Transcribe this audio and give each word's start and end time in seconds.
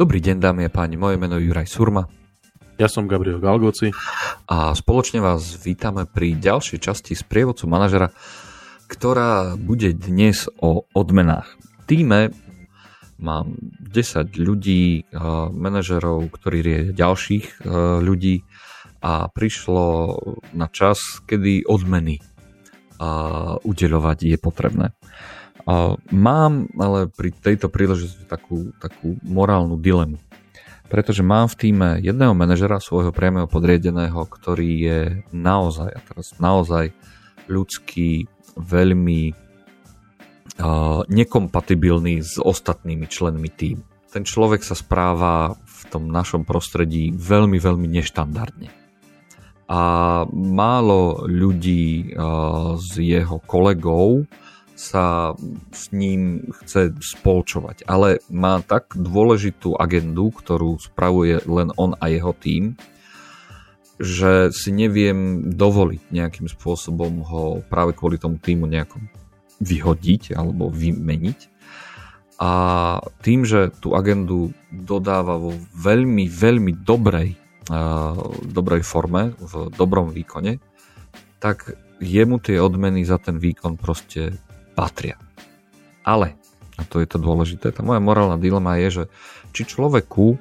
Dobrý 0.00 0.16
deň, 0.16 0.40
dámy 0.40 0.64
a 0.64 0.72
páni, 0.72 0.96
moje 0.96 1.20
meno 1.20 1.36
je 1.36 1.52
Juraj 1.52 1.68
Surma. 1.68 2.08
Ja 2.80 2.88
som 2.88 3.04
Gabriel 3.04 3.36
Galgoci. 3.36 3.92
A 4.48 4.72
spoločne 4.72 5.20
vás 5.20 5.60
vítame 5.60 6.08
pri 6.08 6.40
ďalšej 6.40 6.80
časti 6.80 7.12
z 7.12 7.20
prievodcu 7.20 7.68
manažera, 7.68 8.08
ktorá 8.88 9.60
bude 9.60 9.92
dnes 9.92 10.48
o 10.56 10.88
odmenách. 10.96 11.52
Týme 11.84 12.32
mám 13.20 13.60
10 13.60 14.40
ľudí, 14.40 15.04
manažerov, 15.52 16.32
ktorí 16.32 16.64
riedia 16.64 16.96
ďalších 16.96 17.68
ľudí 18.00 18.40
a 19.04 19.28
prišlo 19.28 20.16
na 20.56 20.72
čas, 20.72 21.20
kedy 21.28 21.68
odmeny 21.68 22.24
udeľovať 23.68 24.18
je 24.32 24.36
potrebné. 24.40 24.96
Mám 26.10 26.52
ale 26.78 27.10
pri 27.10 27.34
tejto 27.34 27.68
príležitosti 27.68 28.24
takú, 28.24 28.72
takú 28.80 29.20
morálnu 29.24 29.76
dilemu. 29.76 30.16
Pretože 30.90 31.22
mám 31.22 31.46
v 31.46 31.58
týme 31.58 31.88
jedného 32.02 32.34
manažera, 32.34 32.82
svojho 32.82 33.14
priamého 33.14 33.46
podriedeného, 33.46 34.26
ktorý 34.26 34.70
je 34.74 35.00
naozaj, 35.30 35.86
a 35.86 36.00
teraz 36.02 36.34
naozaj 36.42 36.90
ľudský, 37.46 38.26
veľmi 38.58 39.30
uh, 39.30 41.06
nekompatibilný 41.06 42.26
s 42.26 42.42
ostatnými 42.42 43.06
členmi 43.06 43.46
týmu. 43.46 43.86
Ten 44.10 44.26
človek 44.26 44.66
sa 44.66 44.74
správa 44.74 45.54
v 45.54 45.80
tom 45.86 46.10
našom 46.10 46.42
prostredí 46.42 47.14
veľmi, 47.14 47.62
veľmi 47.62 47.86
neštandardne. 47.86 48.74
A 49.70 49.80
málo 50.34 51.22
ľudí 51.30 52.10
z 52.74 52.90
jeho 52.98 53.38
kolegov 53.46 54.26
sa 54.80 55.36
s 55.76 55.92
ním 55.92 56.48
chce 56.64 56.96
spolčovať, 56.96 57.84
ale 57.84 58.24
má 58.32 58.64
tak 58.64 58.96
dôležitú 58.96 59.76
agendu, 59.76 60.32
ktorú 60.32 60.80
spravuje 60.80 61.44
len 61.44 61.68
on 61.76 61.92
a 62.00 62.08
jeho 62.08 62.32
tým, 62.32 62.80
že 64.00 64.48
si 64.56 64.72
neviem 64.72 65.52
dovoliť 65.52 66.08
nejakým 66.08 66.48
spôsobom 66.48 67.20
ho 67.28 67.44
práve 67.68 67.92
kvôli 67.92 68.16
tomu 68.16 68.40
týmu 68.40 68.64
nejakom 68.64 69.04
vyhodiť 69.60 70.32
alebo 70.32 70.72
vymeniť. 70.72 71.52
A 72.40 72.52
tým, 73.20 73.44
že 73.44 73.68
tú 73.84 73.92
agendu 73.92 74.56
dodáva 74.72 75.36
vo 75.36 75.52
veľmi, 75.76 76.24
veľmi 76.24 76.72
dobrej, 76.80 77.36
dobrej 78.48 78.80
forme, 78.80 79.36
v 79.36 79.68
dobrom 79.76 80.08
výkone, 80.08 80.56
tak 81.36 81.76
jemu 82.00 82.40
tie 82.40 82.56
odmeny 82.56 83.04
za 83.04 83.20
ten 83.20 83.36
výkon 83.36 83.76
proste 83.76 84.40
patria. 84.72 85.16
Ale, 86.06 86.34
a 86.78 86.82
to 86.88 87.02
je 87.02 87.08
to 87.08 87.18
dôležité, 87.20 87.70
tá 87.74 87.84
moja 87.84 88.00
morálna 88.00 88.40
dilema 88.40 88.80
je, 88.80 88.88
že 88.88 89.04
či 89.52 89.68
človeku, 89.68 90.40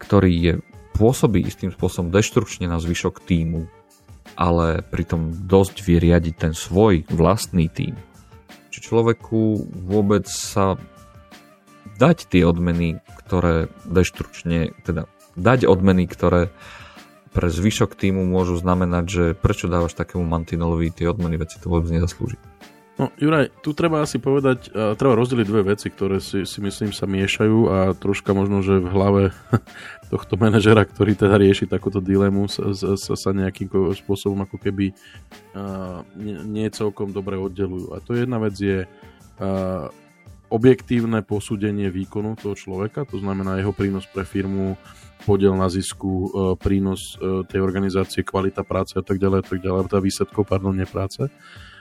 ktorý 0.00 0.32
je, 0.32 0.54
pôsobí 1.00 1.40
istým 1.40 1.72
spôsobom 1.72 2.12
deštrukčne 2.12 2.68
na 2.68 2.76
zvyšok 2.76 3.24
týmu, 3.24 3.64
ale 4.36 4.84
pritom 4.84 5.32
dosť 5.32 5.80
vie 5.88 5.96
riadiť 5.96 6.34
ten 6.36 6.52
svoj 6.52 7.08
vlastný 7.08 7.72
tým, 7.72 7.96
či 8.68 8.78
človeku 8.84 9.64
vôbec 9.88 10.28
sa 10.28 10.76
dať 11.96 12.32
tie 12.32 12.44
odmeny, 12.44 13.00
ktoré 13.24 13.72
deštručne, 13.88 14.76
teda 14.84 15.08
dať 15.36 15.64
odmeny, 15.68 16.04
ktoré 16.04 16.52
pre 17.30 17.46
zvyšok 17.46 17.94
týmu 17.94 18.26
môžu 18.26 18.58
znamenať, 18.58 19.04
že 19.06 19.24
prečo 19.38 19.70
dávaš 19.70 19.94
takému 19.94 20.26
mantinolovi 20.26 20.90
tie 20.90 21.06
odmeny, 21.06 21.38
veci 21.38 21.62
to 21.62 21.70
vôbec 21.70 21.88
nezaslúži. 21.92 22.36
No, 23.00 23.08
Juraj, 23.16 23.48
tu 23.64 23.72
treba 23.72 24.04
asi 24.04 24.20
povedať, 24.20 24.68
uh, 24.76 24.92
treba 24.92 25.16
rozdeliť 25.16 25.46
dve 25.48 25.72
veci, 25.72 25.88
ktoré 25.88 26.20
si, 26.20 26.44
si 26.44 26.60
myslím 26.60 26.92
sa 26.92 27.08
miešajú 27.08 27.58
a 27.72 27.76
troška 27.96 28.36
možno, 28.36 28.60
že 28.60 28.76
v 28.76 28.92
hlave 28.92 29.22
tohto 30.12 30.36
manažera, 30.36 30.84
ktorý 30.84 31.16
teda 31.16 31.40
rieši 31.40 31.64
takúto 31.64 32.04
dilemu, 32.04 32.44
sa, 32.52 32.76
sa, 32.76 33.16
sa 33.16 33.30
nejakým 33.32 33.72
spôsobom 34.04 34.44
ako 34.44 34.60
keby 34.60 34.92
uh, 35.56 36.04
nie, 36.12 36.44
nie 36.44 36.68
celkom 36.68 37.08
dobre 37.08 37.40
oddelujú. 37.40 37.96
A 37.96 38.04
to 38.04 38.12
jedna 38.12 38.36
vec 38.36 38.60
je 38.60 38.84
uh, 38.84 39.88
objektívne 40.52 41.24
posúdenie 41.24 41.88
výkonu 41.88 42.36
toho 42.36 42.52
človeka, 42.52 43.08
to 43.08 43.16
znamená 43.16 43.56
jeho 43.64 43.72
prínos 43.72 44.04
pre 44.12 44.28
firmu, 44.28 44.76
podiel 45.24 45.56
na 45.56 45.72
zisku, 45.72 46.12
uh, 46.12 46.28
prínos 46.52 47.16
uh, 47.16 47.48
tej 47.48 47.64
organizácie, 47.64 48.28
kvalita 48.28 48.60
práce 48.60 48.92
a 48.92 49.00
tak 49.00 49.16
ďalej, 49.16 49.40
a 49.40 49.46
tak 49.48 49.58
ďalej, 49.64 49.88
tá 49.88 50.04
výsledkov, 50.04 50.44
pardon, 50.44 50.76
nie 50.76 50.84
práce. 50.84 51.32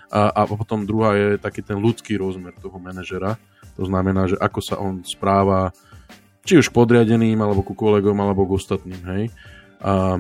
A, 0.09 0.33
a 0.33 0.41
potom 0.49 0.89
druhá 0.89 1.13
je 1.13 1.37
taký 1.37 1.61
ten 1.61 1.77
ľudský 1.77 2.17
rozmer 2.17 2.57
toho 2.57 2.81
manažera. 2.81 3.37
To 3.77 3.85
znamená, 3.85 4.25
že 4.25 4.35
ako 4.41 4.59
sa 4.59 4.75
on 4.81 5.05
správa 5.05 5.69
či 6.43 6.57
už 6.57 6.73
podriadeným, 6.73 7.37
alebo 7.37 7.61
ku 7.61 7.77
kolegom, 7.77 8.17
alebo 8.17 8.49
k 8.49 8.57
ostatným. 8.57 9.01
Hej. 9.05 9.23
A 9.85 10.17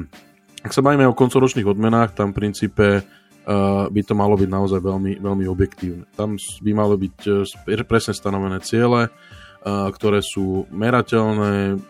ak 0.61 0.71
sa 0.75 0.85
bavíme 0.85 1.09
o 1.09 1.17
koncoročných 1.17 1.65
odmenách, 1.65 2.13
tam 2.13 2.31
v 2.31 2.39
princípe 2.45 2.87
uh, 3.01 3.89
by 3.89 4.01
to 4.05 4.13
malo 4.13 4.37
byť 4.37 4.49
naozaj 4.51 4.79
veľmi, 4.83 5.17
veľmi 5.17 5.45
objektívne. 5.49 6.05
Tam 6.13 6.37
by 6.37 6.71
malo 6.75 6.99
byť 6.99 7.17
uh, 7.65 7.83
presne 7.87 8.13
stanovené 8.13 8.61
ciele, 8.61 9.09
uh, 9.09 9.89
ktoré 9.89 10.21
sú 10.21 10.69
merateľné, 10.69 11.81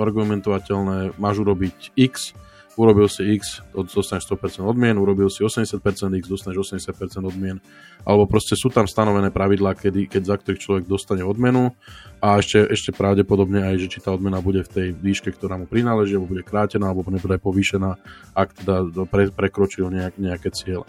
argumentovateľné, 0.00 1.18
máš 1.20 1.36
urobiť 1.44 1.92
X, 1.98 2.32
urobil 2.78 3.10
si 3.10 3.26
X, 3.34 3.66
dostaneš 3.74 4.30
100% 4.30 4.62
odmien, 4.62 4.94
urobil 4.94 5.26
si 5.26 5.42
80% 5.42 5.82
X, 6.22 6.24
dostaneš 6.30 6.70
80% 6.78 7.26
odmien. 7.26 7.58
Alebo 8.06 8.30
proste 8.30 8.54
sú 8.54 8.70
tam 8.70 8.86
stanovené 8.86 9.34
pravidlá, 9.34 9.74
kedy, 9.74 10.06
keď 10.06 10.22
za 10.22 10.36
ktorých 10.38 10.62
človek 10.62 10.84
dostane 10.86 11.26
odmenu 11.26 11.74
a 12.22 12.38
ešte, 12.38 12.62
ešte 12.70 12.94
pravdepodobne 12.94 13.66
aj, 13.66 13.82
že 13.82 13.90
či 13.90 13.98
tá 13.98 14.14
odmena 14.14 14.38
bude 14.38 14.62
v 14.62 14.70
tej 14.70 14.88
výške, 14.94 15.34
ktorá 15.34 15.58
mu 15.58 15.66
prináleží, 15.66 16.14
alebo 16.14 16.38
bude 16.38 16.46
krátená, 16.46 16.94
alebo 16.94 17.10
nebude 17.10 17.42
povýšená, 17.42 17.98
ak 18.38 18.48
teda 18.62 18.76
pre, 19.10 19.34
prekročil 19.34 19.90
nejak, 19.90 20.14
nejaké 20.14 20.54
cieľe. 20.54 20.86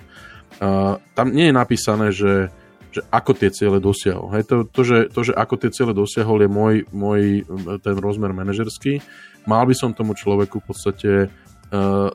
Uh, 0.61 1.01
tam 1.17 1.33
nie 1.33 1.49
je 1.49 1.55
napísané, 1.57 2.13
že 2.13 2.53
že 2.89 3.05
ako 3.13 3.37
tie 3.37 3.53
ciele 3.53 3.77
dosiahol. 3.77 4.33
Hej, 4.33 4.49
to, 4.49 4.55
to, 4.65 4.81
že, 4.81 4.97
to, 5.13 5.21
že 5.21 5.33
ako 5.37 5.61
tie 5.61 5.69
ciele 5.69 5.93
dosiahol, 5.93 6.41
je 6.41 6.49
môj, 6.49 6.75
môj 6.89 7.45
ten 7.85 7.95
rozmer 8.01 8.33
manažerský. 8.33 8.97
Mal 9.45 9.63
by 9.69 9.77
som 9.77 9.93
tomu 9.93 10.17
človeku 10.17 10.57
v 10.57 10.65
podstate 10.65 11.09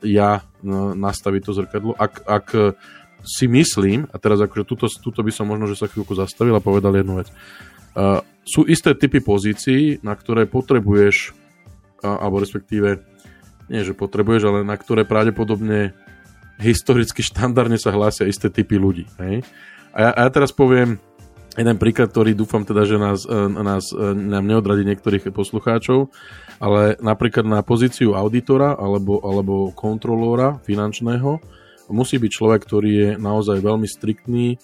ja 0.03 0.43
uh, 0.43 0.93
nastaviť 0.95 1.43
to 1.47 1.53
zrkadlo. 1.55 1.93
Ak, 1.95 2.27
ak 2.27 2.47
uh, 2.55 2.75
si 3.25 3.47
myslím, 3.49 4.11
a 4.11 4.17
teraz 4.19 4.43
akože 4.43 4.65
tuto, 4.67 4.87
tuto 4.91 5.21
by 5.25 5.33
som 5.33 5.49
možno, 5.49 5.71
že 5.71 5.79
sa 5.79 5.89
chvíľku 5.89 6.13
zastavil 6.13 6.55
a 6.55 6.65
povedal 6.65 6.95
jednu 6.95 7.23
vec. 7.23 7.31
Uh, 7.95 8.21
sú 8.45 8.69
isté 8.69 8.93
typy 8.93 9.25
pozícií, 9.25 10.05
na 10.05 10.13
ktoré 10.13 10.45
potrebuješ, 10.45 11.33
alebo 12.05 12.37
respektíve, 12.37 13.01
nie 13.73 13.81
že 13.81 13.97
potrebuješ, 13.97 14.43
ale 14.45 14.61
na 14.61 14.77
ktoré 14.77 15.09
pravdepodobne 15.09 15.97
historicky 16.61 17.25
štandardne 17.25 17.81
sa 17.81 17.97
hlásia 17.97 18.29
isté 18.29 18.53
typy 18.53 18.77
ľudí. 18.77 19.09
Hej? 19.17 19.41
A, 19.97 19.99
ja, 20.05 20.11
a 20.13 20.21
ja 20.29 20.31
teraz 20.31 20.53
poviem 20.53 21.01
jeden 21.55 21.77
príklad, 21.79 22.11
ktorý 22.11 22.35
dúfam 22.35 22.67
teda, 22.67 22.83
že 22.87 22.99
nás, 22.99 23.25
nás, 23.31 23.95
nám 24.15 24.45
neodradí 24.45 24.83
niektorých 24.83 25.31
poslucháčov 25.31 26.11
ale 26.63 26.95
napríklad 27.03 27.47
na 27.47 27.61
pozíciu 27.65 28.15
auditora 28.15 28.79
alebo, 28.79 29.19
alebo 29.25 29.75
kontrolóra 29.75 30.63
finančného 30.63 31.43
musí 31.91 32.17
byť 32.17 32.31
človek, 32.31 32.61
ktorý 32.65 32.91
je 32.91 33.11
naozaj 33.21 33.61
veľmi 33.61 33.85
striktný. 33.85 34.57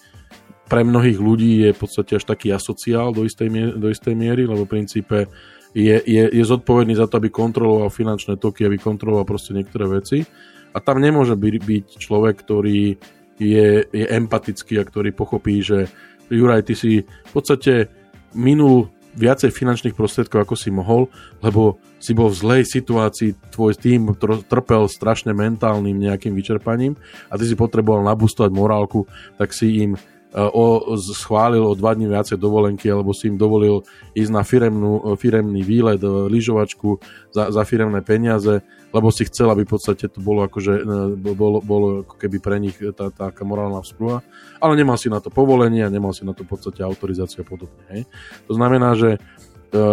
Pre 0.71 0.81
mnohých 0.87 1.19
ľudí 1.21 1.69
je 1.69 1.71
v 1.75 1.78
podstate 1.78 2.17
až 2.17 2.25
taký 2.25 2.55
asociál 2.55 3.12
do 3.12 3.27
istej, 3.27 3.53
miery, 3.53 3.72
do 3.77 3.93
istej 3.93 4.15
miery, 4.17 4.49
lebo 4.49 4.65
v 4.65 4.72
princípe 4.81 5.28
je, 5.77 5.97
je, 6.01 6.25
je 6.31 6.45
zodpovedný 6.47 6.97
za 6.97 7.11
to, 7.11 7.21
aby 7.21 7.28
kontroloval 7.28 7.93
finančné 7.93 8.41
toky, 8.41 8.65
aby 8.65 8.81
kontroloval 8.81 9.28
proste 9.28 9.53
niektoré 9.53 10.01
veci. 10.01 10.25
A 10.72 10.78
tam 10.81 11.03
nemôže 11.03 11.34
byť, 11.37 11.54
byť 11.60 11.87
človek, 12.01 12.34
ktorý 12.41 12.97
je, 13.37 13.69
je 13.91 14.07
empatický 14.07 14.81
a 14.81 14.89
ktorý 14.89 15.13
pochopí, 15.13 15.60
že 15.60 15.91
Juraj, 16.30 16.62
ty 16.62 16.74
si 16.78 17.03
v 17.03 17.30
podstate 17.34 17.91
minul 18.32 18.88
viacej 19.18 19.50
finančných 19.50 19.98
prostriedkov, 19.98 20.47
ako 20.47 20.54
si 20.54 20.71
mohol, 20.71 21.10
lebo 21.42 21.82
si 21.98 22.15
bol 22.15 22.30
v 22.30 22.38
zlej 22.38 22.62
situácii, 22.62 23.50
tvoj 23.50 23.74
tým 23.74 24.15
trpel 24.47 24.86
strašne 24.86 25.34
mentálnym 25.34 25.98
nejakým 25.98 26.30
vyčerpaním 26.30 26.94
a 27.27 27.34
ty 27.34 27.44
si 27.47 27.59
potreboval 27.59 28.06
nabustovať 28.06 28.50
morálku, 28.54 29.10
tak 29.34 29.50
si 29.50 29.82
im 29.82 29.98
o, 30.34 30.94
schválil 30.97 31.62
o 31.66 31.74
dva 31.74 31.94
dní 31.94 32.06
viacej 32.06 32.38
dovolenky, 32.38 32.86
alebo 32.86 33.10
si 33.10 33.27
im 33.27 33.36
dovolil 33.38 33.82
ísť 34.15 34.30
na 34.30 34.42
firemnú, 34.47 35.18
firemný 35.18 35.62
výlet, 35.66 35.98
e, 35.98 36.06
lyžovačku 36.06 37.03
za, 37.34 37.50
za 37.50 37.62
firemné 37.66 37.98
peniaze, 38.06 38.62
lebo 38.94 39.10
si 39.10 39.27
chcel, 39.27 39.50
aby 39.50 39.66
v 39.66 39.72
podstate 39.74 40.06
to 40.06 40.22
bolo 40.22 40.47
akože, 40.47 40.74
e, 40.82 41.34
bolo, 41.34 41.59
bolo 41.59 41.86
ako 42.06 42.15
keby 42.15 42.36
pre 42.38 42.56
nich 42.62 42.78
tá, 42.94 43.10
taká 43.10 43.42
morálna 43.42 43.82
vzprúha, 43.82 44.22
ale 44.62 44.72
nemal 44.78 44.94
si 44.94 45.10
na 45.10 45.18
to 45.18 45.34
povolenie 45.34 45.82
a 45.82 45.91
nemal 45.91 46.15
si 46.15 46.22
na 46.22 46.30
to 46.30 46.47
v 46.47 46.54
podstate 46.54 46.86
autorizáciu 46.86 47.42
a 47.42 47.47
podobne. 47.47 47.82
Hej. 47.91 48.06
To 48.47 48.54
znamená, 48.54 48.94
že 48.94 49.18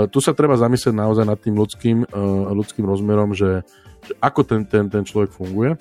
tu 0.09 0.17
sa 0.25 0.33
treba 0.33 0.57
zamyslieť 0.57 0.89
naozaj 0.89 1.21
nad 1.21 1.37
tým 1.37 1.53
ľudským, 1.53 2.09
ľudským 2.49 2.81
rozmerom, 2.81 3.37
že, 3.37 3.61
že 4.09 4.17
ako 4.17 4.41
ten, 4.41 4.65
ten, 4.65 4.89
ten 4.89 5.05
človek 5.05 5.29
funguje, 5.29 5.77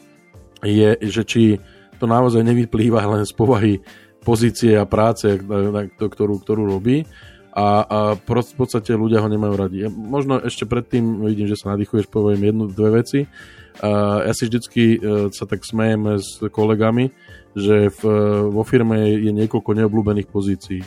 je, 0.60 1.00
že 1.00 1.24
či 1.24 1.56
to 1.96 2.04
naozaj 2.04 2.44
nevyplýva 2.44 3.00
len 3.08 3.24
z 3.24 3.32
povahy 3.32 3.80
pozície 4.26 4.75
a 4.75 4.82
práce, 4.82 5.38
ktorú, 6.02 6.43
ktorú 6.43 6.67
robí, 6.67 7.06
a, 7.56 7.69
a 7.87 7.99
v 8.19 8.55
podstate 8.58 8.93
ľudia 8.93 9.25
ho 9.25 9.32
nemajú 9.32 9.55
radi. 9.56 9.87
Ja, 9.87 9.88
možno 9.88 10.43
ešte 10.43 10.69
predtým, 10.69 11.25
vidím, 11.25 11.49
že 11.49 11.56
sa 11.56 11.73
nadýchuješ, 11.73 12.11
poviem 12.11 12.44
jednu, 12.44 12.69
dve 12.69 13.00
veci. 13.00 13.25
Ja 13.81 14.32
si 14.37 14.49
vždycky 14.49 15.00
uh, 15.00 15.32
sa 15.32 15.49
tak 15.49 15.64
smejeme 15.64 16.20
s 16.20 16.40
kolegami, 16.52 17.12
že 17.56 17.88
v, 17.88 18.00
vo 18.52 18.61
firme 18.61 19.17
je 19.17 19.32
niekoľko 19.32 19.73
neobľúbených 19.73 20.28
pozícií 20.28 20.84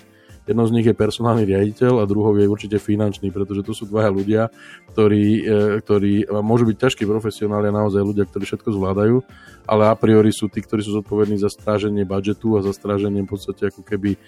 Jednou 0.49 0.65
z 0.65 0.73
nich 0.73 0.87
je 0.89 0.97
personálny 0.97 1.45
riaditeľ 1.45 2.01
a 2.01 2.09
druhou 2.09 2.33
je 2.33 2.49
určite 2.49 2.81
finančný, 2.81 3.29
pretože 3.29 3.61
to 3.61 3.77
sú 3.77 3.85
dvaja 3.85 4.09
ľudia, 4.09 4.49
ktorí, 4.89 5.45
e, 5.45 5.61
ktorí 5.85 6.25
môžu 6.41 6.65
byť 6.65 6.77
ťažkí 6.89 7.05
profesionáli 7.05 7.69
a 7.69 7.77
naozaj 7.85 8.01
ľudia, 8.01 8.25
ktorí 8.25 8.49
všetko 8.49 8.73
zvládajú, 8.73 9.21
ale 9.69 9.83
a 9.85 9.93
priori 9.93 10.33
sú 10.33 10.49
tí, 10.49 10.65
ktorí 10.65 10.81
sú 10.81 10.97
zodpovední 10.97 11.37
za 11.37 11.53
stráženie 11.53 12.01
budžetu 12.01 12.57
a 12.57 12.65
za 12.65 12.73
stráženie 12.73 13.21
v 13.21 13.29
podstate 13.29 13.69
ako 13.69 13.85
keby 13.85 14.17
e, 14.17 14.19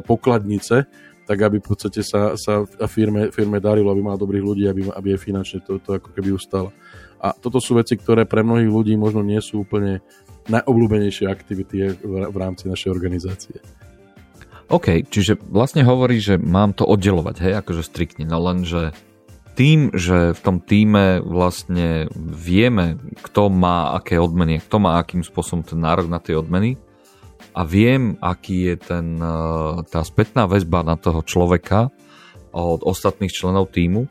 pokladnice, 0.00 0.88
tak 1.28 1.38
aby 1.44 1.60
v 1.60 1.66
podstate 1.68 2.00
sa, 2.00 2.40
sa 2.40 2.64
firme, 2.88 3.28
firme 3.28 3.60
darilo, 3.60 3.92
aby 3.92 4.00
mala 4.00 4.16
dobrých 4.16 4.42
ľudí, 4.42 4.64
aby, 4.64 4.88
aby 4.88 5.08
je 5.12 5.18
finančne 5.20 5.60
to, 5.60 5.76
to 5.76 6.00
ako 6.00 6.08
keby 6.16 6.32
ustala. 6.32 6.72
A 7.20 7.36
toto 7.36 7.60
sú 7.60 7.76
veci, 7.76 8.00
ktoré 8.00 8.24
pre 8.24 8.40
mnohých 8.40 8.72
ľudí 8.72 8.96
možno 8.96 9.20
nie 9.20 9.44
sú 9.44 9.68
úplne 9.68 10.00
najobľúbenejšie 10.48 11.28
aktivity 11.28 12.00
v 12.00 12.36
rámci 12.40 12.64
našej 12.64 12.88
organizácie. 12.88 13.60
OK, 14.70 15.02
čiže 15.10 15.34
vlastne 15.50 15.82
hovorí, 15.82 16.22
že 16.22 16.38
mám 16.38 16.78
to 16.78 16.86
oddelovať, 16.86 17.42
hej, 17.42 17.54
akože 17.58 17.82
striktne, 17.82 18.22
no 18.30 18.38
len, 18.38 18.62
že 18.62 18.94
tým, 19.58 19.90
že 19.90 20.30
v 20.30 20.40
tom 20.40 20.62
týme 20.62 21.18
vlastne 21.26 22.06
vieme, 22.14 22.94
kto 23.18 23.50
má 23.50 23.98
aké 23.98 24.16
odmeny, 24.16 24.62
kto 24.62 24.78
má 24.78 25.02
akým 25.02 25.26
spôsobom 25.26 25.66
ten 25.66 25.82
nárok 25.82 26.06
na 26.06 26.22
tie 26.22 26.38
odmeny 26.38 26.78
a 27.50 27.66
viem, 27.66 28.14
aký 28.22 28.72
je 28.72 28.76
ten, 28.78 29.18
e, 29.18 29.36
tá 29.90 30.06
spätná 30.06 30.46
väzba 30.46 30.86
na 30.86 30.94
toho 30.94 31.26
človeka 31.26 31.90
od 32.54 32.86
ostatných 32.86 33.34
členov 33.34 33.74
týmu, 33.74 34.06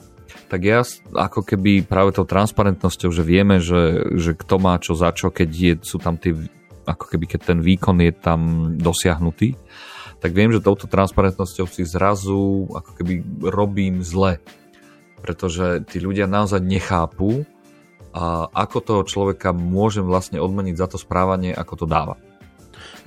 tak 0.52 0.60
ja 0.68 0.84
ako 1.16 1.46
keby 1.48 1.88
práve 1.88 2.12
tou 2.12 2.28
transparentnosťou, 2.28 3.10
že 3.16 3.24
vieme, 3.24 3.64
že, 3.64 4.12
že 4.20 4.36
kto 4.36 4.60
má 4.60 4.76
čo 4.76 4.92
za 4.92 5.16
čo, 5.16 5.32
keď 5.32 5.50
je, 5.50 5.74
sú 5.88 6.04
tam 6.04 6.20
tie, 6.20 6.36
ako 6.84 7.16
keby 7.16 7.26
keď 7.32 7.56
ten 7.56 7.60
výkon 7.64 8.04
je 8.04 8.12
tam 8.12 8.40
dosiahnutý, 8.76 9.56
tak 10.20 10.36
viem, 10.36 10.52
že 10.52 10.64
touto 10.64 10.86
transparentnosťou 10.86 11.66
si 11.72 11.88
zrazu 11.88 12.68
ako 12.76 12.92
keby 13.00 13.24
robím 13.48 14.04
zle. 14.04 14.44
Pretože 15.20 15.84
tí 15.88 16.00
ľudia 16.00 16.28
naozaj 16.28 16.64
nechápu, 16.64 17.44
a 18.10 18.50
ako 18.50 18.78
toho 18.82 19.02
človeka 19.06 19.54
môžem 19.54 20.02
vlastne 20.02 20.42
odmeniť 20.42 20.76
za 20.76 20.88
to 20.90 20.98
správanie, 20.98 21.54
ako 21.54 21.84
to 21.84 21.86
dáva. 21.86 22.18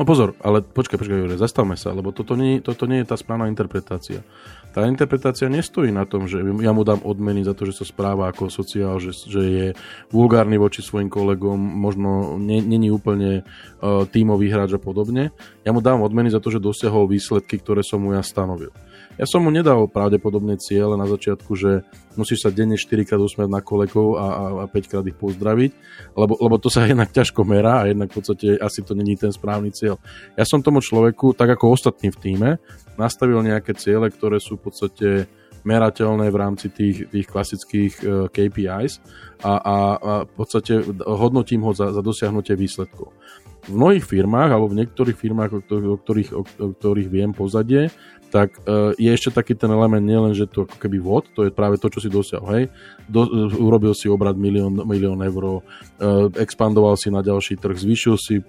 No 0.00 0.08
pozor, 0.08 0.34
ale 0.40 0.64
počkaj, 0.64 0.96
počkaj, 0.98 1.18
Jure, 1.18 1.36
zastavme 1.36 1.76
sa, 1.76 1.92
lebo 1.92 2.10
toto 2.10 2.34
nie, 2.34 2.64
toto 2.64 2.88
nie 2.88 3.04
je 3.04 3.10
tá 3.12 3.16
správna 3.16 3.48
interpretácia. 3.48 4.24
Tá 4.72 4.88
interpretácia 4.88 5.52
nestojí 5.52 5.92
na 5.92 6.08
tom, 6.08 6.24
že 6.24 6.40
ja 6.40 6.72
mu 6.72 6.80
dám 6.80 7.04
odmeny 7.04 7.44
za 7.44 7.52
to, 7.52 7.68
že 7.68 7.76
sa 7.76 7.84
správa 7.84 8.32
ako 8.32 8.48
sociál, 8.48 8.96
že, 8.96 9.12
že 9.12 9.42
je 9.44 9.66
vulgárny 10.08 10.56
voči 10.56 10.80
svojim 10.80 11.12
kolegom, 11.12 11.60
možno 11.60 12.40
není 12.40 12.88
úplne 12.88 13.44
uh, 13.44 14.08
tímový 14.08 14.48
hráč 14.48 14.72
a 14.72 14.80
podobne. 14.80 15.28
Ja 15.60 15.76
mu 15.76 15.84
dám 15.84 16.00
odmeny 16.00 16.32
za 16.32 16.40
to, 16.40 16.48
že 16.48 16.64
dosiahol 16.64 17.04
výsledky, 17.04 17.60
ktoré 17.60 17.84
som 17.84 18.00
mu 18.00 18.16
ja 18.16 18.24
stanovil. 18.24 18.72
Ja 19.20 19.28
som 19.28 19.44
mu 19.44 19.52
nedal 19.52 19.84
pravdepodobne 19.92 20.56
cieľ 20.56 20.96
na 20.96 21.04
začiatku, 21.04 21.52
že 21.52 21.84
musíš 22.16 22.48
sa 22.48 22.50
denne 22.50 22.80
4 22.80 23.04
krát 23.04 23.20
usmiať 23.20 23.50
na 23.52 23.60
kolegov 23.60 24.16
a, 24.16 24.26
a, 24.26 24.44
a 24.64 24.66
5 24.66 24.90
krát 24.90 25.04
ich 25.04 25.18
pozdraviť, 25.20 25.70
lebo, 26.16 26.40
lebo 26.40 26.56
to 26.56 26.72
sa 26.72 26.84
jednak 26.90 27.12
ťažko 27.12 27.44
merá 27.44 27.84
a 27.84 27.88
jednak 27.92 28.08
v 28.08 28.16
podstate 28.16 28.46
asi 28.56 28.80
to 28.80 28.96
není 28.96 29.20
ten 29.20 29.28
správny 29.28 29.68
cieľ. 29.76 30.00
Ja 30.32 30.48
som 30.48 30.64
tomu 30.64 30.80
človeku, 30.80 31.36
tak 31.36 31.52
ako 31.52 31.76
ostatní 31.76 32.08
v 32.08 32.20
týme, 32.20 32.50
nastavil 32.96 33.44
nejaké 33.44 33.76
ciele, 33.76 34.08
ktoré 34.08 34.40
sú 34.40 34.56
v 34.56 34.64
podstate 34.72 35.08
merateľné 35.62 36.26
v 36.26 36.40
rámci 36.40 36.66
tých, 36.74 37.06
tých 37.06 37.26
klasických 37.30 37.92
e, 38.02 38.04
KPIs 38.34 38.98
a, 39.46 39.52
a, 39.62 39.76
a 39.94 40.12
v 40.26 40.32
podstate 40.34 40.82
hodnotím 41.06 41.62
ho 41.62 41.70
za, 41.70 41.94
za 41.94 42.02
dosiahnutie 42.02 42.58
výsledkov. 42.58 43.14
V 43.62 43.72
mnohých 43.74 44.02
firmách 44.02 44.50
alebo 44.50 44.70
v 44.70 44.82
niektorých 44.82 45.18
firmách, 45.18 45.50
o 45.54 45.60
ktorých, 45.62 46.30
o, 46.34 46.42
o 46.42 46.66
ktorých 46.74 47.08
viem 47.08 47.30
pozadie, 47.30 47.94
tak 48.32 48.56
uh, 48.64 48.96
je 48.96 49.12
ešte 49.12 49.28
taký 49.28 49.52
ten 49.52 49.68
element 49.68 50.00
nielen, 50.00 50.32
že 50.32 50.48
to 50.48 50.64
ako 50.64 50.80
keby 50.80 50.96
vod, 50.96 51.28
to 51.36 51.44
je 51.44 51.52
práve 51.52 51.76
to, 51.76 51.92
čo 51.92 52.00
si 52.00 52.08
dosiahol, 52.08 52.48
hej. 52.56 52.64
Do, 53.04 53.28
urobil 53.60 53.92
si 53.92 54.08
obrad 54.08 54.40
milión, 54.40 54.72
milión 54.88 55.20
eur, 55.20 55.60
uh, 55.60 56.32
expandoval 56.40 56.96
si 56.96 57.12
na 57.12 57.20
ďalší 57.20 57.60
trh, 57.60 57.76
zvýšil 57.76 58.16
si 58.16 58.40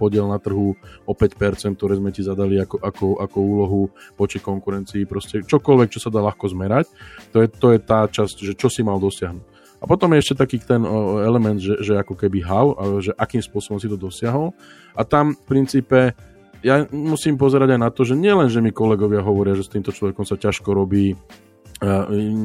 podiel 0.00 0.24
na 0.24 0.40
trhu 0.40 0.72
o 1.04 1.12
5%, 1.12 1.76
ktoré 1.76 2.00
sme 2.00 2.08
ti 2.08 2.24
zadali 2.24 2.56
ako, 2.56 2.80
ako, 2.80 3.06
ako 3.20 3.36
úlohu 3.36 3.82
voči 4.16 4.40
konkurencii, 4.40 5.04
proste 5.04 5.44
čokoľvek, 5.44 5.92
čo 5.92 6.00
sa 6.00 6.08
dá 6.08 6.24
ľahko 6.24 6.48
zmerať, 6.48 6.88
to 7.28 7.44
je, 7.44 7.52
to 7.52 7.76
je 7.76 7.78
tá 7.84 8.08
časť, 8.08 8.36
že 8.48 8.52
čo 8.56 8.72
si 8.72 8.80
mal 8.80 8.96
dosiahnuť. 8.96 9.57
A 9.78 9.84
potom 9.86 10.10
je 10.14 10.22
ešte 10.22 10.34
taký 10.34 10.58
ten 10.58 10.82
element, 11.22 11.62
že, 11.62 11.78
že 11.78 11.94
ako 11.94 12.18
keby 12.18 12.42
how, 12.42 12.74
že 12.98 13.14
akým 13.14 13.38
spôsobom 13.38 13.78
si 13.78 13.86
to 13.86 13.94
dosiahol. 13.94 14.50
A 14.98 15.06
tam 15.06 15.38
v 15.38 15.42
princípe 15.46 16.18
ja 16.58 16.82
musím 16.90 17.38
pozerať 17.38 17.78
aj 17.78 17.80
na 17.80 17.90
to, 17.94 18.02
že 18.02 18.18
nielen, 18.18 18.50
že 18.50 18.58
mi 18.58 18.74
kolegovia 18.74 19.22
hovoria, 19.22 19.54
že 19.54 19.62
s 19.62 19.70
týmto 19.70 19.94
človekom 19.94 20.26
sa 20.26 20.34
ťažko 20.34 20.74
robí, 20.74 21.14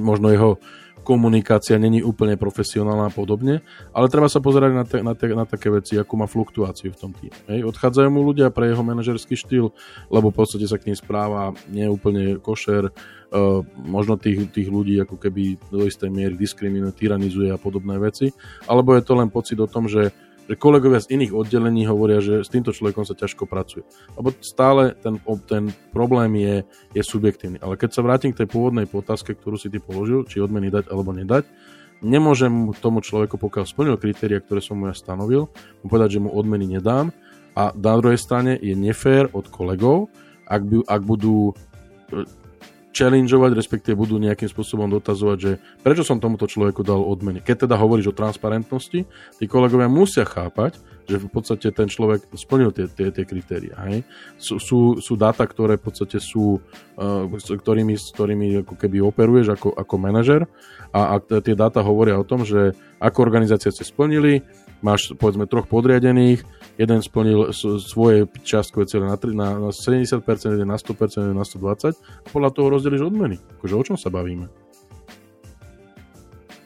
možno 0.05 0.29
jeho 0.29 0.51
komunikácia 1.03 1.75
není 1.75 1.99
úplne 1.99 2.39
profesionálna 2.39 3.11
a 3.11 3.13
podobne, 3.13 3.61
ale 3.91 4.07
treba 4.07 4.31
sa 4.31 4.39
pozerať 4.39 4.71
na, 4.71 4.83
te, 4.87 4.97
na, 5.03 5.13
te, 5.13 5.27
na 5.29 5.45
také 5.45 5.67
veci, 5.67 5.99
ako 5.99 6.13
má 6.15 6.25
fluktuáciu 6.25 6.95
v 6.95 6.99
tom 6.99 7.11
týme. 7.11 7.35
Odchádzajú 7.67 8.09
mu 8.09 8.23
ľudia 8.23 8.49
pre 8.49 8.71
jeho 8.71 8.81
manažerský 8.81 9.35
štýl, 9.35 9.75
lebo 10.07 10.31
v 10.31 10.37
podstate 10.39 10.65
sa 10.65 10.79
k 10.79 10.89
ním 10.89 10.97
správa 10.97 11.51
nie 11.67 11.85
úplne 11.85 12.39
košer, 12.39 12.89
uh, 12.89 13.61
možno 13.83 14.15
tých, 14.15 14.49
tých 14.55 14.71
ľudí 14.71 14.97
ako 15.03 15.19
keby 15.19 15.59
do 15.67 15.83
istej 15.83 16.07
miery 16.07 16.39
diskriminuje, 16.39 16.95
tyranizuje 16.95 17.51
a 17.51 17.59
podobné 17.59 17.99
veci, 17.99 18.31
alebo 18.65 18.95
je 18.95 19.03
to 19.03 19.13
len 19.19 19.27
pocit 19.27 19.59
o 19.59 19.67
tom, 19.67 19.91
že 19.91 20.15
že 20.43 20.59
kolegovia 20.59 20.99
z 20.99 21.15
iných 21.15 21.31
oddelení 21.31 21.87
hovoria, 21.87 22.19
že 22.19 22.43
s 22.43 22.51
týmto 22.51 22.75
človekom 22.75 23.07
sa 23.07 23.15
ťažko 23.15 23.47
pracuje. 23.47 23.87
Lebo 24.19 24.35
stále 24.43 24.91
ten, 24.99 25.19
ten 25.47 25.71
problém 25.95 26.35
je, 26.35 26.55
je 26.91 27.03
subjektívny. 27.03 27.63
Ale 27.63 27.79
keď 27.79 27.89
sa 27.95 28.03
vrátim 28.03 28.35
k 28.35 28.43
tej 28.43 28.51
pôvodnej 28.51 28.83
otázke, 28.89 29.35
ktorú 29.35 29.55
si 29.55 29.71
ty 29.71 29.79
položil, 29.79 30.27
či 30.27 30.43
odmeny 30.43 30.67
dať 30.67 30.91
alebo 30.91 31.15
nedať, 31.15 31.47
nemôžem 32.03 32.75
tomu 32.83 32.99
človeku, 32.99 33.39
pokiaľ 33.39 33.63
splnil 33.63 33.95
kritéria, 33.95 34.43
ktoré 34.43 34.59
som 34.59 34.75
mu 34.75 34.91
ja 34.91 34.95
stanovil, 34.95 35.47
mu 35.81 35.87
povedať, 35.87 36.19
že 36.19 36.23
mu 36.23 36.29
odmeny 36.29 36.67
nedám. 36.67 37.15
A 37.55 37.71
na 37.71 37.93
druhej 37.95 38.19
strane 38.19 38.59
je 38.59 38.75
nefér 38.75 39.31
od 39.31 39.47
kolegov, 39.47 40.11
ak, 40.43 40.61
by, 40.67 40.77
ak 40.83 41.01
budú 41.05 41.55
challengeovať, 42.93 43.51
respektíve 43.57 43.97
budú 43.97 44.21
nejakým 44.21 44.47
spôsobom 44.47 44.85
dotazovať, 44.87 45.37
že 45.41 45.51
prečo 45.81 46.05
som 46.05 46.21
tomuto 46.21 46.45
človeku 46.45 46.85
dal 46.85 47.01
odmeny. 47.01 47.41
Keď 47.41 47.67
teda 47.67 47.75
hovoríš 47.75 48.13
o 48.13 48.17
transparentnosti, 48.17 49.09
tí 49.09 49.45
kolegovia 49.49 49.89
musia 49.89 50.23
chápať, 50.23 50.77
že 51.03 51.19
v 51.19 51.27
podstate 51.27 51.67
ten 51.75 51.91
človek 51.91 52.31
splnil 52.31 52.71
tie, 52.71 52.87
tie, 52.87 53.11
tie 53.11 53.25
kritéria. 53.27 53.75
Hej? 53.91 54.07
Sú, 54.39 54.55
sú, 54.61 54.79
sú 55.03 55.13
dáta, 55.19 55.43
ktoré 55.43 55.75
v 55.75 55.91
podstate 55.91 56.21
sú, 56.23 56.63
uh, 56.95 57.27
ktorými, 57.59 57.99
s 57.99 58.15
ktorými 58.15 58.63
ako 58.63 58.75
keby 58.79 59.03
operuješ 59.03 59.59
ako, 59.59 59.75
ako 59.75 59.95
manažer 59.99 60.47
a, 60.95 61.19
a 61.19 61.19
tie 61.19 61.57
dáta 61.57 61.83
hovoria 61.83 62.15
o 62.15 62.23
tom, 62.23 62.47
že 62.47 62.71
ako 63.03 63.19
organizácia 63.19 63.73
ste 63.73 63.83
splnili, 63.83 64.47
máš 64.79 65.11
povedzme 65.19 65.43
troch 65.43 65.67
podriadených, 65.67 66.43
jeden 66.77 66.99
splnil 67.05 67.53
svoje 67.81 68.25
čiastkové 68.41 68.89
cieľe 68.89 69.13
na, 69.13 69.17
na, 69.17 69.47
na 69.67 69.71
70%, 69.71 70.25
jeden 70.25 70.69
na 70.69 70.77
100%, 70.77 71.21
jeden 71.21 71.37
na 71.37 71.45
120% 71.45 71.93
a 71.97 72.27
podľa 72.33 72.49
toho 72.53 72.67
rozdeliš 72.73 73.05
odmeny. 73.05 73.37
Akože 73.59 73.73
o 73.77 73.83
čom 73.85 73.97
sa 73.97 74.09
bavíme? 74.09 74.49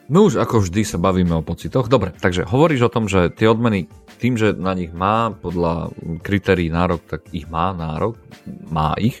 No 0.08 0.24
už 0.24 0.40
ako 0.40 0.64
vždy 0.64 0.88
sa 0.88 0.96
bavíme 0.96 1.36
o 1.36 1.44
pocitoch. 1.44 1.92
Dobre, 1.92 2.16
takže 2.16 2.48
hovoríš 2.48 2.88
o 2.88 2.92
tom, 2.92 3.12
že 3.12 3.28
tie 3.28 3.44
odmeny 3.44 3.92
tým, 4.16 4.40
že 4.40 4.56
na 4.56 4.72
nich 4.72 4.88
má 4.88 5.36
podľa 5.36 5.92
kritérií 6.24 6.72
nárok, 6.72 7.04
tak 7.04 7.20
ich 7.36 7.44
má 7.44 7.76
nárok, 7.76 8.16
má 8.72 8.96
ich. 8.96 9.20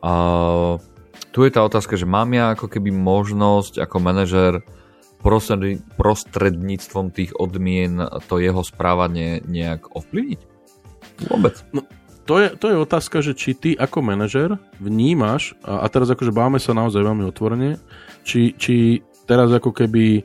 A 0.00 0.80
tu 1.28 1.44
je 1.44 1.52
tá 1.52 1.60
otázka, 1.60 2.00
že 2.00 2.08
mám 2.08 2.32
ja 2.32 2.56
ako 2.56 2.72
keby 2.72 2.88
možnosť 2.88 3.84
ako 3.84 3.96
manažer 4.00 4.64
prostredníctvom 5.98 7.10
tých 7.10 7.34
odmien 7.34 7.98
to 8.30 8.38
jeho 8.38 8.62
správanie 8.62 9.42
nejak 9.44 9.90
ovplyvniť? 9.90 10.40
Vôbec. 11.26 11.58
No, 11.74 11.82
to 12.28 12.38
je, 12.44 12.48
to 12.60 12.66
je 12.68 12.76
otázka, 12.76 13.24
že 13.24 13.32
či 13.32 13.56
ty 13.56 13.70
ako 13.72 14.04
manažer 14.04 14.60
vnímaš, 14.78 15.56
a, 15.64 15.82
teraz 15.88 16.12
akože 16.12 16.30
báme 16.30 16.60
sa 16.60 16.76
naozaj 16.76 17.00
veľmi 17.00 17.24
otvorene, 17.24 17.80
či, 18.22 18.52
či 18.54 19.00
teraz 19.24 19.48
ako 19.48 19.72
keby 19.72 20.22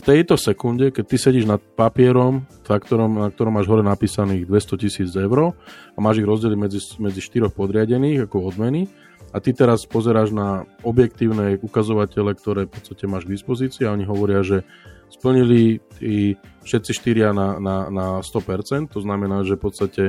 v 0.00 0.02
tejto 0.04 0.40
sekunde, 0.40 0.92
keď 0.96 1.04
ty 1.04 1.16
sedíš 1.20 1.44
nad 1.44 1.60
papierom, 1.60 2.48
ktorom, 2.64 3.20
na 3.20 3.28
ktorom 3.28 3.52
máš 3.52 3.68
hore 3.68 3.84
napísaných 3.84 4.48
200 4.48 4.80
tisíc 4.80 5.10
eur 5.12 5.52
a 5.92 5.98
máš 6.00 6.24
ich 6.24 6.28
rozdeliť 6.28 6.56
medzi, 6.56 6.80
medzi 6.96 7.20
štyroch 7.20 7.52
podriadených 7.52 8.24
ako 8.24 8.48
odmeny 8.48 8.88
a 9.30 9.36
ty 9.38 9.54
teraz 9.54 9.86
pozeráš 9.86 10.34
na 10.34 10.66
objektívne 10.82 11.58
ukazovatele, 11.62 12.34
ktoré 12.34 12.66
v 12.66 12.72
podstate 12.74 13.04
máš 13.06 13.26
k 13.26 13.34
dispozícii 13.38 13.86
a 13.86 13.94
oni 13.94 14.02
hovoria, 14.06 14.42
že 14.42 14.66
splnili 15.10 15.82
tí 15.98 16.38
všetci 16.66 16.92
štyria 16.94 17.34
na, 17.34 17.58
na, 17.58 17.76
na 17.90 18.06
100%, 18.22 18.90
to 18.94 19.00
znamená, 19.02 19.42
že 19.42 19.58
v 19.58 19.62
podstate 19.62 20.02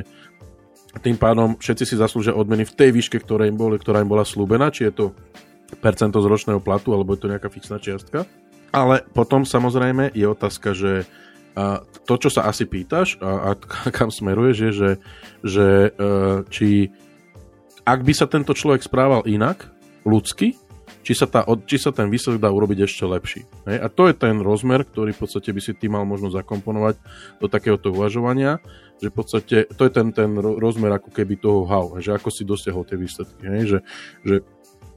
tým 1.02 1.16
pádom 1.16 1.56
všetci 1.56 1.84
si 1.88 1.96
zaslúžia 1.96 2.36
odmeny 2.36 2.68
v 2.68 2.76
tej 2.76 2.90
výške, 2.92 3.18
ktorá 3.24 3.48
im, 3.48 3.56
boli, 3.56 3.80
ktorá 3.80 4.04
im 4.04 4.12
bola 4.12 4.28
slúbená, 4.28 4.70
či 4.74 4.92
je 4.92 4.94
to 4.94 5.06
percento 5.80 6.20
z 6.20 6.28
ročného 6.28 6.60
platu, 6.60 6.92
alebo 6.92 7.16
je 7.16 7.24
to 7.24 7.32
nejaká 7.32 7.48
fixná 7.48 7.80
čiastka. 7.80 8.28
Ale 8.76 9.08
potom 9.16 9.48
samozrejme 9.48 10.12
je 10.12 10.26
otázka, 10.28 10.76
že 10.76 11.08
to, 12.08 12.16
čo 12.16 12.30
sa 12.32 12.48
asi 12.48 12.64
pýtaš 12.64 13.20
a, 13.20 13.52
a 13.52 13.60
kam 13.96 14.12
smeruješ, 14.12 14.58
je, 14.58 14.72
že, 14.72 14.92
že 15.44 15.68
e, 15.68 15.90
či 16.48 16.92
ak 17.86 18.00
by 18.06 18.14
sa 18.14 18.30
tento 18.30 18.54
človek 18.54 18.86
správal 18.86 19.26
inak, 19.26 19.70
ľudsky, 20.06 20.58
či 21.02 21.18
sa, 21.18 21.26
tá, 21.26 21.42
či 21.66 21.82
sa 21.82 21.90
ten 21.90 22.14
výsledok 22.14 22.40
dá 22.42 22.50
urobiť 22.54 22.86
ešte 22.86 23.04
lepší. 23.10 23.42
Hej? 23.66 23.78
A 23.82 23.88
to 23.90 24.06
je 24.06 24.14
ten 24.14 24.38
rozmer, 24.38 24.86
ktorý 24.86 25.18
v 25.18 25.22
podstate 25.26 25.50
by 25.50 25.62
si 25.62 25.74
ty 25.74 25.90
mal 25.90 26.06
možno 26.06 26.30
zakomponovať 26.30 27.02
do 27.42 27.50
takéhoto 27.50 27.90
uvažovania, 27.90 28.62
že 29.02 29.10
v 29.10 29.16
podstate 29.18 29.58
to 29.74 29.82
je 29.90 29.92
ten, 29.92 30.14
ten 30.14 30.30
rozmer 30.38 30.94
ako 30.94 31.10
keby 31.10 31.42
toho 31.42 31.66
how, 31.66 31.98
že 31.98 32.14
ako 32.14 32.30
si 32.30 32.46
dosiahol 32.46 32.86
tie 32.86 33.02
výsledky. 33.02 33.44
Hej? 33.50 33.62
Že, 33.66 33.78
že 34.22 34.36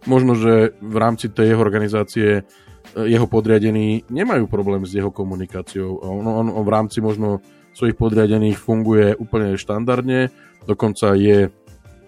možno, 0.04 0.36
že 0.36 0.76
v 0.76 0.96
rámci 1.00 1.32
tej 1.32 1.56
jeho 1.56 1.60
organizácie 1.64 2.28
e, 2.40 2.42
jeho 3.08 3.24
podriadení 3.24 4.04
nemajú 4.12 4.44
problém 4.44 4.84
s 4.84 4.92
jeho 4.92 5.08
komunikáciou. 5.08 6.04
On, 6.04 6.20
on, 6.20 6.52
on 6.52 6.64
v 6.68 6.74
rámci 6.74 7.00
možno 7.00 7.40
svojich 7.72 7.96
podriadených 7.96 8.60
funguje 8.60 9.16
úplne 9.16 9.56
štandardne, 9.56 10.30
dokonca 10.68 11.16
je 11.16 11.48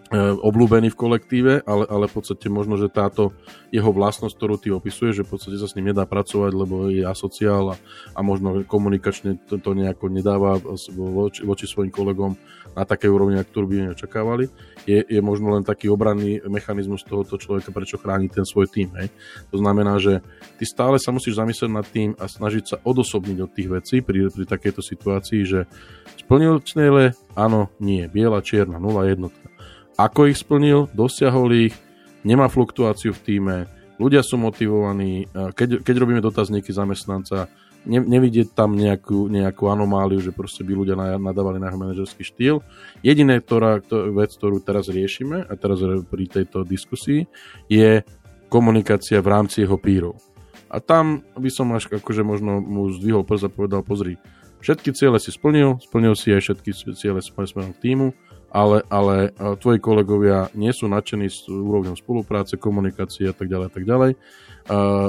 E, 0.06 0.38
obľúbený 0.38 0.94
v 0.94 1.00
kolektíve, 1.02 1.52
ale, 1.66 1.82
ale 1.90 2.06
v 2.06 2.14
podstate 2.14 2.46
možno, 2.46 2.78
že 2.78 2.86
táto 2.86 3.34
jeho 3.75 3.90
vlastnosť, 3.90 4.34
ktorú 4.38 4.54
ty 4.54 4.70
opisuješ, 4.70 5.18
že 5.18 5.26
v 5.26 5.30
podstate 5.34 5.58
sa 5.58 5.66
s 5.66 5.75
ním 5.75 5.90
nedá 5.90 6.06
pracovať, 6.06 6.52
lebo 6.54 6.86
je 6.94 7.02
asociál 7.02 7.75
a, 7.75 7.76
a 8.14 8.20
možno 8.22 8.62
komunikačne 8.70 9.34
to, 9.50 9.58
to 9.58 9.75
nejako 9.75 10.06
nedáva 10.06 10.62
voči, 10.94 11.42
voči 11.42 11.66
svojim 11.66 11.90
kolegom 11.90 12.38
na 12.78 12.86
také 12.86 13.10
úrovni, 13.10 13.34
ktorú 13.34 13.66
by 13.66 13.98
očakávali, 13.98 14.46
je, 14.86 15.02
je 15.02 15.18
možno 15.18 15.50
len 15.50 15.66
taký 15.66 15.90
obranný 15.90 16.38
mechanizmus 16.46 17.02
tohoto 17.02 17.34
človeka, 17.34 17.75
prečo 17.75 17.98
chráni 17.98 18.30
ten 18.30 18.46
svoj 18.46 18.70
tým. 18.70 18.94
Hej. 19.02 19.10
To 19.50 19.58
znamená, 19.58 19.98
že 19.98 20.22
ty 20.54 20.70
stále 20.70 21.02
sa 21.02 21.10
musíš 21.10 21.42
zamyslieť 21.42 21.70
nad 21.75 21.86
tým 21.90 22.14
a 22.14 22.30
snažiť 22.30 22.62
sa 22.62 22.76
odosobniť 22.78 23.38
od 23.42 23.50
tých 23.50 23.68
vecí 23.75 24.06
pri, 24.06 24.30
pri 24.30 24.46
takejto 24.46 24.86
situácii, 24.86 25.42
že 25.42 25.66
splnil 26.14 26.62
cieľe, 26.62 27.18
áno, 27.34 27.75
nie, 27.82 28.06
biela, 28.06 28.38
čierna, 28.38 28.78
nula, 28.78 29.10
jednotka 29.10 29.55
ako 29.96 30.28
ich 30.28 30.38
splnil, 30.40 30.92
dosiahol 30.92 31.68
ich, 31.68 31.74
nemá 32.22 32.52
fluktuáciu 32.52 33.16
v 33.16 33.22
týme, 33.24 33.56
ľudia 33.96 34.20
sú 34.20 34.36
motivovaní, 34.36 35.28
keď, 35.32 35.80
keď 35.80 35.94
robíme 35.96 36.20
dotazníky 36.20 36.68
zamestnanca, 36.68 37.48
ne, 37.88 38.02
nevidieť 38.02 38.52
tam 38.52 38.76
nejakú, 38.76 39.30
nejakú 39.32 39.72
anomáliu, 39.72 40.20
že 40.20 40.36
proste 40.36 40.60
by 40.66 40.72
ľudia 40.74 40.96
nadávali 41.16 41.56
na 41.56 41.72
manažerský 41.72 42.26
štýl. 42.26 42.60
Jediné 43.00 43.40
ktorá, 43.40 43.80
to, 43.80 44.12
vec, 44.12 44.34
ktorú 44.36 44.60
teraz 44.60 44.92
riešime, 44.92 45.46
a 45.46 45.52
teraz 45.56 45.80
pri 46.10 46.24
tejto 46.28 46.66
diskusii, 46.66 47.24
je 47.70 48.04
komunikácia 48.52 49.22
v 49.24 49.30
rámci 49.32 49.64
jeho 49.64 49.80
pírov. 49.80 50.20
A 50.66 50.82
tam 50.82 51.22
by 51.38 51.48
som 51.48 51.70
až 51.72 51.88
akože 51.88 52.26
možno 52.26 52.58
mu 52.58 52.90
zdvihol 52.90 53.22
prst 53.22 53.48
a 53.48 53.50
povedal, 53.50 53.80
pozri, 53.86 54.18
všetky 54.60 54.90
ciele 54.92 55.16
si 55.22 55.30
splnil, 55.30 55.78
splnil 55.78 56.18
si 56.18 56.34
aj 56.34 56.42
všetky 56.42 56.70
ciele 56.98 57.22
smerom 57.22 57.70
k 57.70 57.80
týmu, 57.80 58.10
ale, 58.56 58.80
ale 58.88 59.36
tvoji 59.60 59.76
kolegovia 59.76 60.48
nie 60.56 60.72
sú 60.72 60.88
nadšení 60.88 61.28
s 61.28 61.44
úrovňou 61.44 61.92
spolupráce, 61.92 62.56
komunikácie 62.56 63.28
a 63.28 63.36
tak 63.36 63.52
ďalej 63.52 63.66
a 63.68 63.72
tak 63.72 63.84
ďalej. 63.84 64.10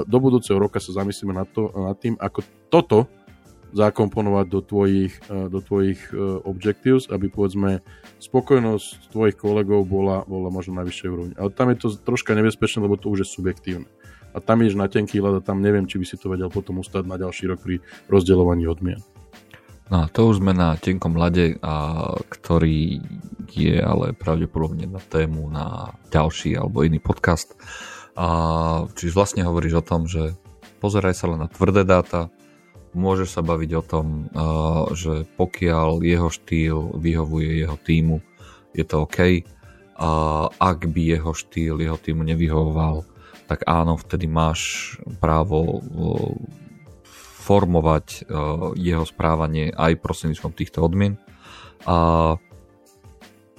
Do 0.04 0.18
budúceho 0.20 0.60
roka 0.60 0.84
sa 0.84 0.92
zamyslíme 0.92 1.32
nad, 1.32 1.48
to, 1.56 1.72
nad 1.72 1.96
tým, 1.96 2.20
ako 2.20 2.44
toto 2.68 3.00
zakomponovať 3.72 4.46
do 4.52 4.60
tvojich, 4.64 5.14
do 5.32 5.60
tvojich 5.64 6.12
objectives, 6.44 7.08
aby 7.08 7.32
povedzme 7.32 7.80
spokojnosť 8.20 9.16
tvojich 9.16 9.40
kolegov 9.40 9.88
bola, 9.88 10.28
bola 10.28 10.52
možno 10.52 10.76
na 10.76 10.84
vyššej 10.84 11.10
úrovni. 11.12 11.34
Ale 11.40 11.52
tam 11.56 11.72
je 11.72 11.78
to 11.80 11.88
troška 12.04 12.36
nebezpečné, 12.36 12.84
lebo 12.84 13.00
to 13.00 13.08
už 13.08 13.24
je 13.24 13.32
subjektívne. 13.32 13.88
A 14.36 14.44
tam 14.44 14.60
ješ 14.60 14.76
na 14.76 14.92
tenký 14.92 15.24
ľad 15.24 15.40
a 15.40 15.46
tam 15.46 15.64
neviem, 15.64 15.88
či 15.88 16.00
by 16.00 16.06
si 16.06 16.20
to 16.20 16.28
vedel 16.28 16.52
potom 16.52 16.84
ustať 16.84 17.08
na 17.08 17.16
ďalší 17.16 17.48
rok 17.48 17.64
pri 17.64 17.80
rozdeľovaní 18.12 18.68
odmien. 18.68 19.00
No 19.88 20.12
to 20.12 20.28
už 20.28 20.44
sme 20.44 20.52
na 20.52 20.76
tenkom 20.76 21.16
lade, 21.16 21.56
a, 21.64 22.12
ktorý 22.28 23.00
je 23.48 23.80
ale 23.80 24.12
pravdepodobne 24.12 24.84
na 24.84 25.00
tému 25.00 25.48
na 25.48 25.96
ďalší 26.12 26.60
alebo 26.60 26.84
iný 26.84 27.00
podcast. 27.00 27.56
A, 28.20 28.84
čiže 28.92 29.16
vlastne 29.16 29.48
hovoríš 29.48 29.80
o 29.80 29.88
tom, 29.88 30.04
že 30.04 30.36
pozeraj 30.84 31.16
sa 31.16 31.32
len 31.32 31.40
na 31.40 31.48
tvrdé 31.48 31.88
dáta, 31.88 32.28
môžeš 32.92 33.40
sa 33.40 33.42
baviť 33.46 33.72
o 33.80 33.84
tom, 33.84 34.28
a, 34.36 34.46
že 34.92 35.24
pokiaľ 35.40 36.04
jeho 36.04 36.28
štýl 36.28 37.00
vyhovuje 37.00 37.64
jeho 37.64 37.78
týmu, 37.80 38.20
je 38.76 38.84
to 38.84 39.08
OK. 39.08 39.48
A 39.98 40.10
ak 40.52 40.80
by 40.92 41.02
jeho 41.16 41.32
štýl 41.32 41.80
jeho 41.80 41.98
týmu 41.98 42.28
nevyhovoval, 42.28 43.08
tak 43.48 43.64
áno, 43.64 43.96
vtedy 43.96 44.28
máš 44.28 44.94
právo 45.24 45.80
formovať 47.48 48.28
uh, 48.28 48.76
jeho 48.76 49.08
správanie 49.08 49.72
aj 49.72 50.04
prostredníctvom 50.04 50.52
týchto 50.52 50.84
odmien. 50.84 51.16
A 51.88 52.36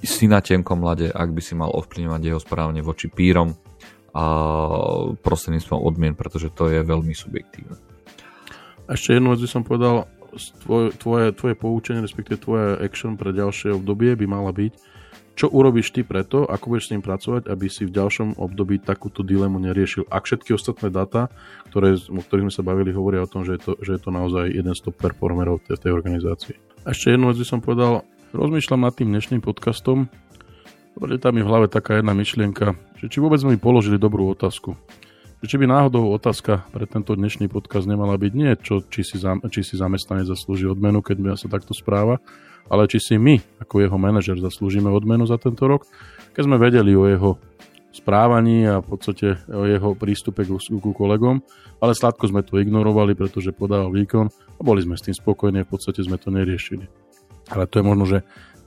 si 0.05 0.29
na 0.29 0.39
tenkom 0.39 0.79
mlade, 0.79 1.09
ak 1.09 1.33
by 1.33 1.41
si 1.41 1.57
mal 1.57 1.73
ovplyvňovať 1.73 2.21
jeho 2.23 2.39
správanie 2.39 2.85
voči 2.85 3.11
pírom 3.11 3.57
a 4.13 4.23
prostredníctvom 5.19 5.79
odmien, 5.81 6.13
pretože 6.15 6.53
to 6.53 6.69
je 6.71 6.85
veľmi 6.85 7.11
subjektívne. 7.11 7.75
Ešte 8.89 9.17
jednu 9.17 9.35
vec 9.35 9.41
by 9.43 9.49
som 9.49 9.61
povedal, 9.61 10.09
tvoje, 10.65 10.95
tvoje, 10.97 11.25
tvoje 11.35 11.55
poučenie, 11.57 12.01
respektíve 12.01 12.41
tvoje 12.41 12.79
action 12.81 13.19
pre 13.19 13.35
ďalšie 13.35 13.75
obdobie 13.75 14.17
by 14.17 14.25
mala 14.25 14.49
byť, 14.49 14.73
čo 15.39 15.47
urobíš 15.47 15.95
ty 15.95 16.03
preto, 16.03 16.43
ako 16.43 16.75
budeš 16.75 16.91
s 16.91 16.99
ním 16.99 16.99
pracovať, 16.99 17.47
aby 17.47 17.71
si 17.71 17.87
v 17.87 17.95
ďalšom 17.95 18.35
období 18.35 18.83
takúto 18.83 19.23
dilemu 19.23 19.55
neriešil? 19.63 20.11
Ak 20.11 20.27
všetky 20.27 20.51
ostatné 20.51 20.91
dáta, 20.91 21.31
ktoré, 21.71 21.95
o 21.95 22.19
ktorých 22.19 22.51
sme 22.51 22.53
sa 22.59 22.59
bavili, 22.59 22.91
hovoria 22.91 23.23
o 23.23 23.31
tom, 23.31 23.47
že 23.47 23.55
je 23.55 23.61
to, 23.63 23.71
že 23.79 23.95
je 23.95 24.01
to 24.03 24.11
naozaj 24.11 24.51
jeden 24.51 24.75
z 24.75 24.83
top 24.83 24.99
performerov 24.99 25.63
v 25.63 25.79
tej 25.79 25.95
organizácii. 25.95 26.59
A 26.83 26.91
ešte 26.91 27.15
jednu 27.15 27.31
vec 27.31 27.39
by 27.39 27.47
som 27.47 27.63
povedal, 27.63 28.03
rozmýšľam 28.35 28.83
nad 28.83 28.91
tým 28.99 29.15
dnešným 29.15 29.39
podcastom, 29.39 30.11
pretože 30.99 31.23
tam 31.23 31.39
je 31.39 31.47
v 31.47 31.51
hlave 31.55 31.71
taká 31.71 32.03
jedna 32.03 32.11
myšlienka, 32.11 32.75
že 32.99 33.07
či 33.07 33.23
vôbec 33.23 33.39
sme 33.39 33.55
mi 33.55 33.59
položili 33.63 33.95
dobrú 33.95 34.27
otázku. 34.35 34.75
Že 35.39 35.45
či 35.47 35.55
by 35.55 35.71
náhodou 35.71 36.11
otázka 36.11 36.67
pre 36.75 36.83
tento 36.83 37.15
dnešný 37.15 37.47
podcast 37.47 37.87
nemala 37.87 38.19
byť 38.19 38.31
nie, 38.35 38.51
čo, 38.59 38.83
či, 38.83 39.07
si, 39.07 39.15
či 39.23 39.61
si 39.63 39.79
zamestnanec 39.79 40.27
zaslúži 40.27 40.67
odmenu, 40.67 40.99
keď 40.99 41.39
sa 41.39 41.47
takto 41.47 41.71
správa, 41.71 42.19
ale 42.69 42.87
či 42.87 43.01
si 43.01 43.15
my, 43.17 43.41
ako 43.65 43.83
jeho 43.83 43.97
manažer, 43.97 44.37
zaslúžime 44.37 44.87
odmenu 44.87 45.25
za 45.25 45.41
tento 45.41 45.65
rok, 45.65 45.89
keď 46.37 46.43
sme 46.45 46.57
vedeli 46.61 46.93
o 46.93 47.09
jeho 47.09 47.41
správaní 47.89 48.69
a 48.69 48.79
v 48.79 48.85
podstate 48.85 49.27
o 49.49 49.65
jeho 49.65 49.97
prístupe 49.97 50.45
k, 50.45 50.53
ku 50.55 50.91
kolegom, 50.93 51.41
ale 51.81 51.97
sladko 51.97 52.29
sme 52.29 52.45
to 52.45 52.61
ignorovali, 52.61 53.17
pretože 53.17 53.51
podával 53.51 53.89
výkon 53.89 54.29
a 54.29 54.61
boli 54.61 54.85
sme 54.85 54.95
s 54.95 55.09
tým 55.09 55.15
spokojní 55.17 55.65
a 55.65 55.67
v 55.67 55.71
podstate 55.73 56.05
sme 56.05 56.21
to 56.21 56.29
neriešili. 56.29 56.85
Ale 57.49 57.65
to 57.65 57.81
je 57.81 57.87
možno, 57.89 58.05
že 58.05 58.19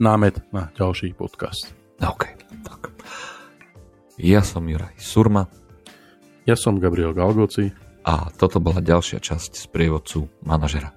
námet 0.02 0.42
na 0.50 0.75
ďalší 0.75 1.14
podcast. 1.14 1.71
OK, 2.02 2.26
tak. 2.66 2.90
Ja 4.18 4.42
som 4.42 4.66
Juraj 4.66 4.99
Surma. 4.99 5.47
Ja 6.42 6.59
som 6.59 6.82
Gabriel 6.82 7.14
Galgoci. 7.14 7.71
A 8.02 8.35
toto 8.35 8.59
bola 8.59 8.82
ďalšia 8.82 9.23
časť 9.23 9.62
z 9.62 9.64
prievodcu 9.71 10.26
manažera. 10.42 10.90